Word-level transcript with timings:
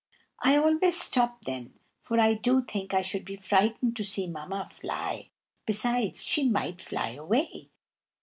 I 0.41 0.57
always 0.57 0.99
stop 0.99 1.43
then, 1.45 1.75
for 1.99 2.19
I 2.19 2.33
do 2.33 2.63
think 2.63 2.91
I 2.91 3.03
should 3.03 3.23
be 3.23 3.35
frightened 3.35 3.95
to 3.97 4.03
see 4.03 4.25
Mamma 4.25 4.65
fly. 4.65 5.29
Besides, 5.67 6.25
she 6.25 6.49
might 6.49 6.81
fly 6.81 7.09
away. 7.09 7.69